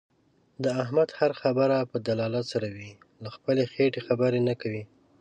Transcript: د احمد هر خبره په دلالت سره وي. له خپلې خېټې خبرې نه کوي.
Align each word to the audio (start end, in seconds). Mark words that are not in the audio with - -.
د 0.63 0.65
احمد 0.81 1.09
هر 1.19 1.31
خبره 1.41 1.77
په 1.91 1.97
دلالت 2.07 2.45
سره 2.53 2.67
وي. 2.75 2.91
له 3.23 3.29
خپلې 3.35 3.63
خېټې 3.73 4.01
خبرې 4.07 4.39
نه 4.49 4.53
کوي. 4.61 4.83